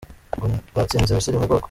[0.35, 1.59] ngo rwatsinze Misiri mu bwoko